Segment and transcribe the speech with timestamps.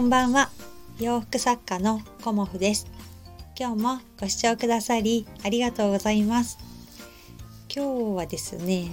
[0.00, 0.48] こんばんは。
[0.98, 2.86] 洋服作家のコモフです。
[3.54, 6.56] 今日もご視聴くださりありがとうございます。
[7.68, 8.88] 今日はですね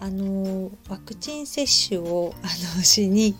[0.00, 3.36] あのワクチン接種をあの しに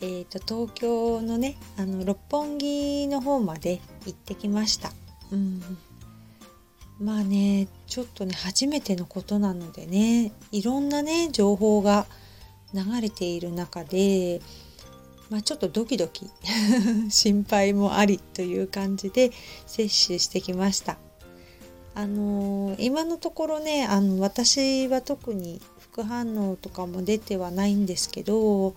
[0.00, 4.92] えーと、東京のねあの六本木の方まで行ってきました、
[5.32, 5.60] うん、
[7.00, 12.06] まあねちょっとね初めてのことなのでねいろんなね情報が
[12.72, 14.40] 流れている中で、
[15.32, 16.28] まあ、ちょっとドキドキ
[17.08, 19.32] 心配もありという感じで
[19.66, 20.98] 接種してきました。
[21.94, 28.74] あのー、今のところねあの私は特に副反応とかも出てはないんですけど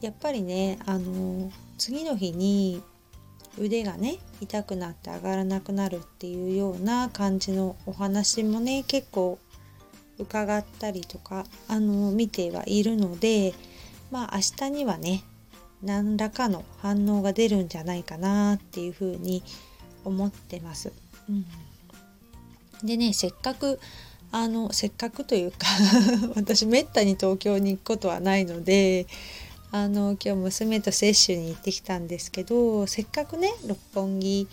[0.00, 2.82] やっぱりねあのー、次の日に
[3.58, 9.38] 腕がね痛くなって上がらなくなるっていうような感じのお話もね結構
[10.18, 13.54] 伺ったりとかあの見てはいるので
[14.10, 15.22] まあ明日にはね
[15.84, 19.42] 何らかの反応が出るんじゃないかなっていうふうに
[20.04, 20.92] 思ってます。
[21.28, 21.46] うん、
[22.86, 23.78] でねせっかく
[24.32, 25.66] あのせっかくというか
[26.34, 29.06] 私めったに東京に行くことはないので
[29.70, 34.48] あの今日娘と接種に行ってきたんですけどせっかくね六本木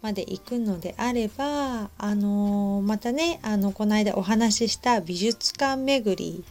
[0.00, 6.44] まで行くのであればあのまたねあのこの間お話しした美術館巡り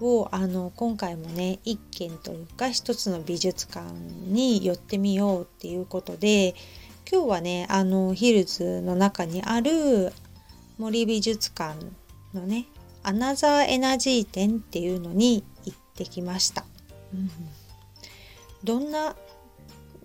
[0.00, 3.86] をあの今回もね一軒というか一つの美術館
[4.26, 6.54] に寄ってみようっていうことで
[7.10, 10.12] 今日はねあのヒルズの中にある
[10.78, 11.74] 森美術館
[12.32, 12.66] のね
[13.02, 16.64] アナザーエナジー展っていうのに行ってきました。
[17.14, 17.30] うん、
[18.62, 19.16] どんな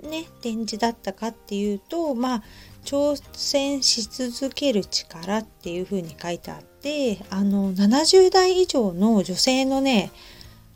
[0.02, 2.44] ね展示だったかっていうとまあ
[2.86, 10.12] 挑戦し続ける力っていう風に書いてあってあの70代以上の女性のね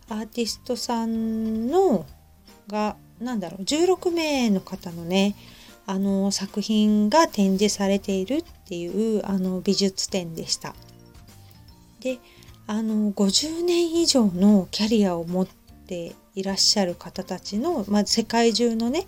[0.09, 2.05] アーティストさんの
[2.67, 5.35] が何だろう16名の方のね
[5.85, 10.75] あの作品が展示されているっていうあの美術展でした。
[11.99, 12.19] で
[12.67, 19.07] あの50年以上のキャリアを持っていらっしゃる方たちの、まあ、世界中のね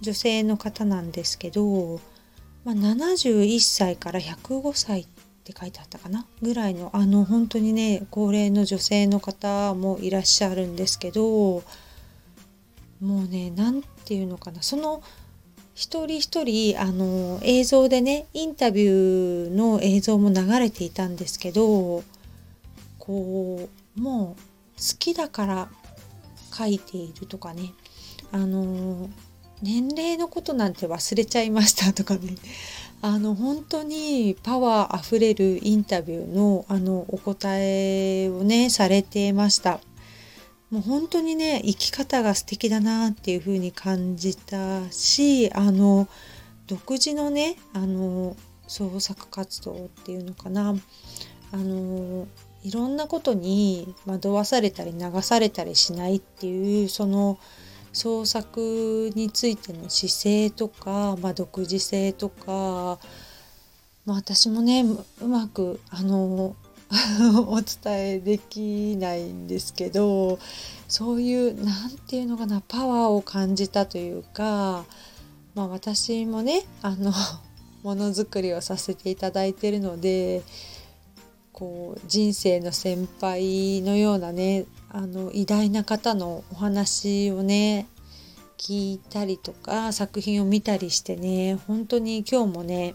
[0.00, 2.00] 女性の方なんですけど、
[2.68, 5.06] まあ、71歳から105歳っ
[5.42, 6.26] て書いてあったかな？
[6.42, 11.62] ぐらいのあの本当にね高齢の女性の方もいらっしゃるんですけども
[13.00, 14.60] うね何て言うのかな？
[14.60, 15.02] その
[15.74, 22.04] 一人一人あの映像でねインタビューの映像も流れていたんですけど
[22.98, 24.42] こうもう
[24.76, 25.68] 好きだから
[26.52, 27.72] 書いているとかね
[28.30, 29.08] あの
[29.62, 32.34] 年齢のことなんて忘れちゃいましたとかね。
[33.00, 39.80] あの本当にパワーあふれるインタビューのあのお答えをねされてました。
[40.70, 46.08] もう本当にね生き方が素敵だなっていう風に感じたしあの
[46.66, 48.36] 独自のねあの
[48.66, 50.74] 創作活動っていうのかな。
[51.50, 52.26] あの
[52.64, 57.38] いろんなことに惑わされたり流されたりしないっていうその
[57.98, 63.00] 創作についての姿勢とか、まあ、独自性とか、
[64.06, 64.84] まあ、私もね
[65.20, 66.54] うまくあの
[67.48, 70.38] お伝えできないんですけど
[70.86, 74.84] そういう何て言うのかなパワーを感じたというか、
[75.56, 77.12] まあ、私もねあの
[77.82, 80.44] ものづくりをさせていただいてるので
[81.52, 87.86] こう人生の先輩のようなねあの偉大な方のお話をね
[88.56, 92.94] 聞いたりとか作品を見たりしてね本当に今日もね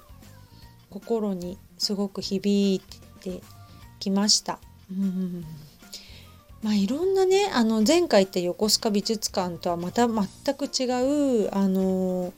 [0.90, 2.80] 心にすごく響い
[3.22, 3.42] て
[4.00, 4.60] きました。
[4.92, 5.46] うん
[6.62, 10.86] まあ、いろんなねあの前回行った横須賀美術館とはまた全く違
[11.46, 12.34] うあの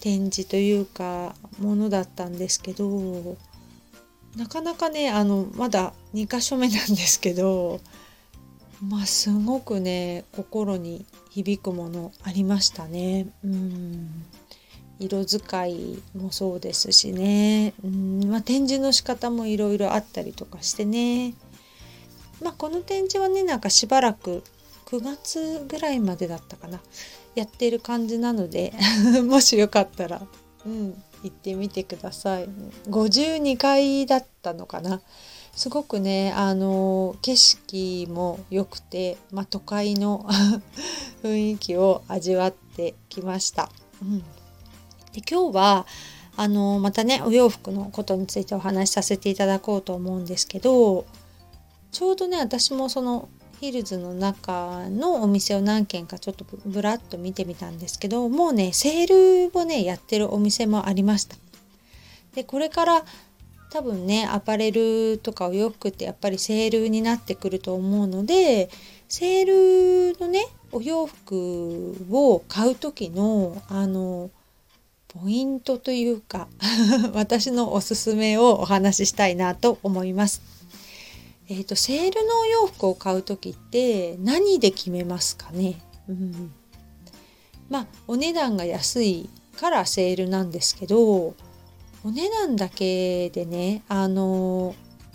[0.00, 3.36] 展示というかものだったんですけど
[4.36, 7.80] なかなかねあのまだ2箇所目なんですけど
[8.88, 13.28] まあすごくね心に響くものありましたね。
[13.44, 14.24] うん。
[15.00, 18.24] 色使いもそうですしね、うん。
[18.30, 21.34] まあ、展示の仕方もいろいろあったりとかしてね、
[22.42, 24.44] まあ、この展示はねなんかしばらく
[24.86, 26.80] 9月ぐらいまでだったかな。
[27.34, 28.72] やってる感じなので
[29.26, 30.22] もしよかったら、
[30.64, 32.48] うん、行ってみてください。
[32.88, 35.00] 52階だったのかな。
[35.56, 40.26] すごくねあの景色も良くて、まあ、都会の
[41.22, 43.70] 雰囲気を味わってきました。
[44.02, 45.86] うん、で今日は
[46.36, 51.06] あのまたねお洋服のことについてお話しさせていただこうと思うんですけど
[51.92, 53.28] ちょうどね私もその
[53.60, 61.36] ヒルズの中のお店を何軒かちょっとぶらっと見てみたんですけどもうねセールをねやってるお店もありました
[62.34, 63.04] でこれから
[63.74, 68.70] 多分ねアパレルとかお洋服ってやっぱりセールになってくると思うので
[69.08, 74.30] セールのねお洋服を買う時のあの
[75.08, 76.46] ポイントというか
[77.14, 80.40] 私のおすすめをお話ししたいなと思います。
[81.48, 85.78] えーと、セールのお洋服を買う時って何で決めますかね、
[86.08, 86.52] うん、
[87.68, 91.34] まあお値段が安いからセールなんですけど
[92.04, 94.74] お値段だけでねあの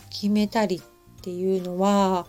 [0.09, 2.25] 決めたりっていうのは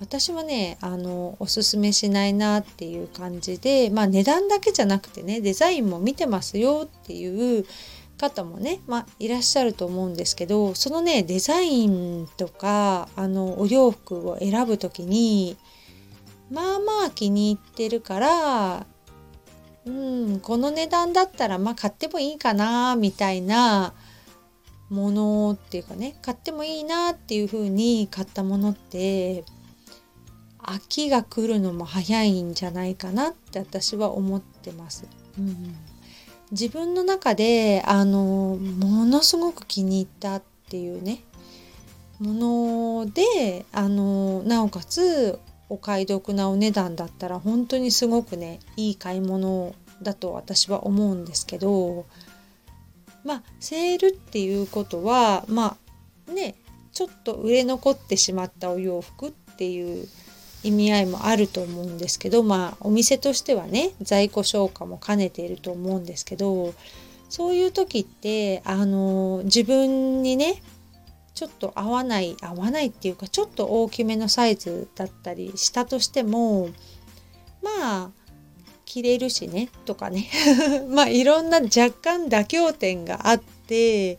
[0.00, 7.66] 私はねあのおすすめしないなっていう感じでまあ値段だけじゃなくてねデザインも見てますよっていう
[8.18, 15.56] 方もね、まあ、いらっしゃると思うんですけどそのねデザインとかあのお洋服を選ぶ時に
[16.50, 18.86] まあまあ気に入ってるから
[19.88, 23.94] うんこの値段だったらまあ買ってもいいかなみたいな
[24.90, 29.44] ものっていうかね買ってもいいなっていう風に買ったものって
[30.58, 35.06] 秋が来るのも早いんじゃないかなって私は思ってます。
[35.38, 35.74] うん、
[36.50, 41.22] 自分の中であのものすごく気に入ったっていうね
[42.18, 45.38] ものであのなおかつ
[45.68, 52.06] お買い得なお値段だったら本当にすごくねいい買い物だと私は思うんですけど
[53.24, 55.76] まあセールっていうことはま
[56.28, 56.54] あね
[56.92, 60.08] ちょっと売れ残ってしまったお洋服っていう
[60.62, 66.74] 意味合いもあると思うんですけどまあお店としてはね在庫消化も兼ねていると思うんですけど
[67.28, 70.62] そういう時ってあの自分にね
[71.38, 76.70] ちょっと合わない合わないっていうかちょっと大きめのサイズだったりしたとしても
[77.62, 78.10] まあ
[78.84, 80.28] 着れるしねとかね
[80.90, 84.18] まあいろんな若干妥協点があって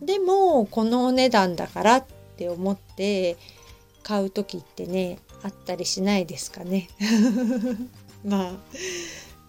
[0.00, 2.06] でもこのお値段だからっ
[2.38, 3.36] て思って
[4.02, 6.88] 買う時ってねあったりしないですかね。
[8.24, 8.52] まあ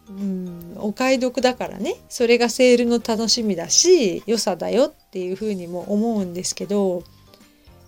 [0.10, 7.04] うんお買い得だからねそれがセールの楽しみだし良さだよっていうふうにも思うんですけど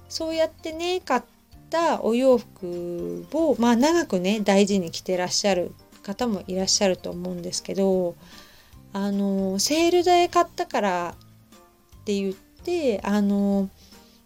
[0.09, 1.21] そうやってね買っ
[1.69, 5.73] たお洋服をまあ長くね大事に着てらっしゃる
[6.03, 8.15] 方もいらっしゃると思うんですけど
[8.91, 11.15] あのセールで買ったから
[12.03, 13.69] って言ってあの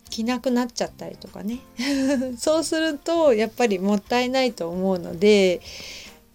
[0.09, 1.59] 着なくなっちゃったりとかね。
[2.37, 5.61] そうするとやっぱりもったいないと思うので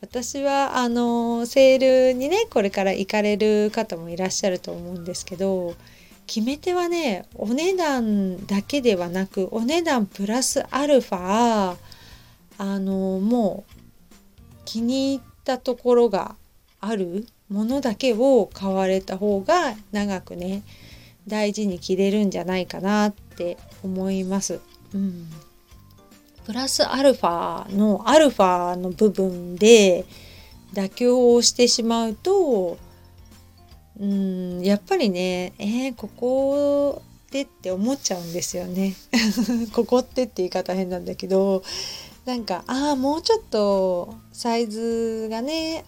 [0.00, 5.74] 私はあのセールにねこれから行かれる方もいらっしゃると思うんですけど
[6.26, 11.76] 決め手はねお値段だけではなくお値段プラスアルファ
[12.58, 13.72] あのもう
[14.64, 16.36] 気に入ったところが
[16.80, 20.62] あるものだけを買われた方が長くね
[21.26, 24.60] 大事に着れるんじゃないかなって思います。
[24.94, 25.28] うん、
[26.44, 30.04] プラスアルファのアルファの部分で
[30.74, 32.78] 妥協をしてしまうと
[34.02, 38.94] うんやっぱりねえー、ここでって思っちゃうんですよね。
[39.72, 41.62] ここってって言い方変なんだけど
[42.24, 45.84] なんかああもうちょっとサイズがね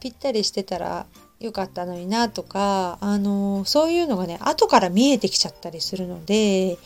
[0.00, 1.06] ぴったりしてたら
[1.38, 6.78] 良かったのになとか、あのそういうのがね後から見えてきちゃったりするので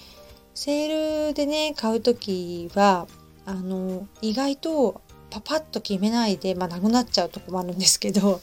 [0.54, 3.06] セールでね買う時は
[3.46, 8.40] あの意外とパパッと決めないで、まあ、なくなっちゃうとこもあるんですけど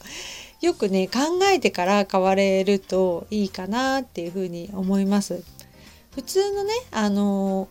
[0.62, 5.44] よくね考えてから買われるといいかなっていうふうに思います。
[6.14, 7.68] 普通のねあの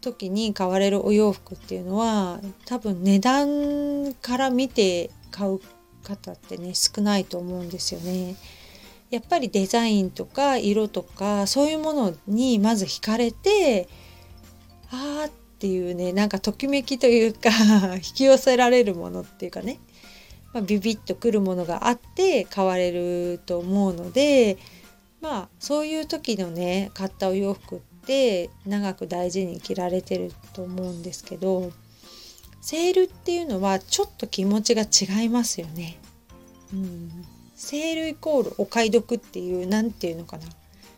[0.00, 5.60] 時に買われるお洋服っていうのは多分値段から見て買う
[6.02, 8.36] 方ってね少ないと思うんですよね。
[9.10, 13.88] やっぱりデザインとか色とかそういうものにまず惹かれて
[14.90, 17.50] あーっていうねなんかときめきというか
[17.96, 19.78] 引き寄せられるものっていうかね、
[20.54, 24.56] まあ、ビビッとくるものがあって買われると思うので
[25.20, 31.72] まあそういう時のね買ったお洋服って長く大事に着られてると思うんですけど
[32.60, 35.98] セールっていうのはちょっと気持ちが違いますよね。
[36.72, 37.10] うん、
[37.54, 40.44] セールイコールお買い得っていう何て言うのかな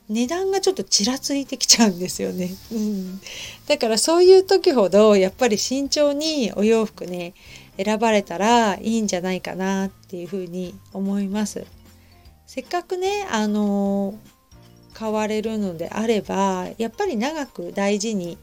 [0.09, 2.51] 値段がちょっとちらついてきちゃうんですよね。
[2.73, 3.21] うん、
[3.67, 7.35] だからそういう時ほどやっぱり慎重にお洋服ね
[7.77, 11.65] 選ばれたらいいんじゃないかなっていうふうに思います。
[12.47, 14.19] せっかくねあの
[14.95, 18.39] 買われるのであればやっぱり長く大事に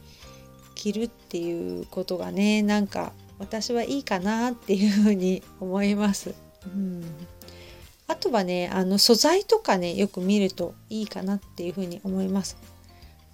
[0.75, 6.35] 着着るっていうことがねなんか私はいいかなっていうふうに思います。
[6.65, 7.03] うん
[8.05, 12.57] あとはねあの素材とかねよく見るといいかなっていうふうに思います。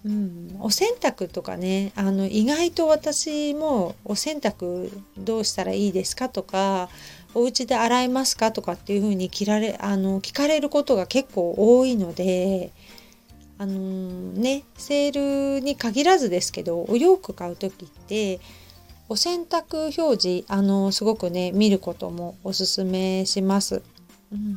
[0.04, 6.88] うん、お洗濯とかねあの意外と私もお洗濯どうしたらいいですかとか
[7.34, 12.72] お家で洗いますかとかっていうふうに聞られあの聞かれることが結構多いので
[13.58, 18.40] あのー、ねセールに限らずですけどお洋服買う時って
[19.10, 23.82] お洗濯表示あのすごくね見ることもおすすめします。
[24.32, 24.56] うん、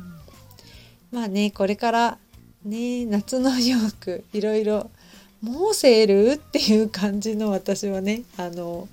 [1.10, 2.18] まあねこれから
[2.64, 4.90] ね夏の洋服いろいろ
[5.44, 6.32] もうセール？
[6.32, 8.88] っていう感じの私はねあの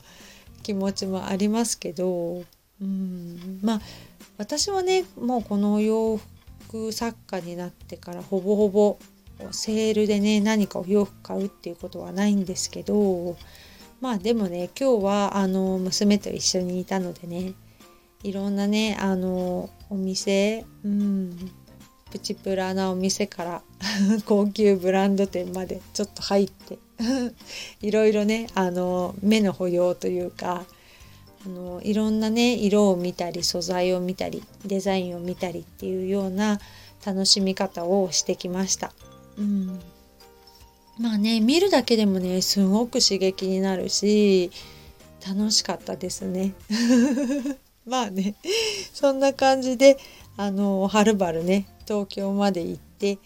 [0.64, 2.44] 気持ちもありますけど、
[2.82, 3.82] うん、まあ
[4.38, 6.20] 私はねもうこの洋
[6.68, 8.98] 服作家になってからほぼほぼ
[9.52, 13.38] セールでね何かお洋服買うっていうことはないんですけど
[14.02, 17.54] まあでもね今日はあの娘と一緒にいたのでね
[18.24, 21.52] いろんなねあのお店うん。
[22.12, 23.62] プチプラなお店から
[24.26, 26.78] 高級ブランド店までちょっと入って
[27.82, 30.66] いろいろねあの目の保養というか
[31.46, 36.60] あのいろんなね色を見たり素材を見たりデザインを見たりっていうような
[37.06, 38.94] 楽しみ方をしてきました。
[39.38, 39.80] うん、
[41.00, 44.52] まあね見るだけでもねすごく刺激になるし
[45.28, 46.54] 楽しかったですね。
[47.88, 48.36] まあね
[48.94, 49.98] そんな感じで
[50.38, 53.20] あのはるばるね東京まで行って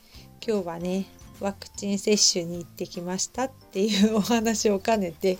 [0.44, 1.06] 今日はね
[1.40, 5.38] ワクチン接種に行ってきましたっていうお話を兼ねて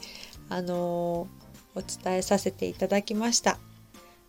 [0.48, 1.28] あの
[1.74, 3.58] お伝えさせていただきました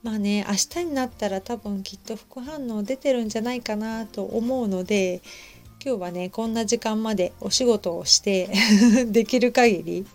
[0.02, 5.20] まあね明日になったら多分きっと副反応出てるんじゃないかなと思うので
[5.84, 8.48] 今日はねこんな時間までお仕事をして
[9.12, 10.06] できる限り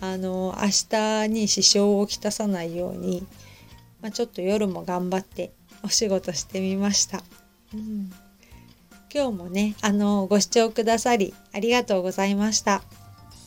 [0.00, 3.26] あの明日に支障をきたさないように、
[4.00, 5.50] まあ、ちょっと夜も頑張って
[5.82, 7.24] お仕事してみました。
[7.74, 8.12] うん、
[9.12, 12.82] 今日もねあのご視聴くださりありがとうございました。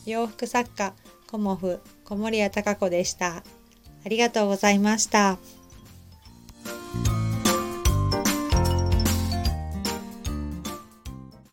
[0.04, 0.94] 洋服作家
[1.26, 3.42] コモフ小森屋隆子でした。
[4.04, 5.38] ありがとうございました。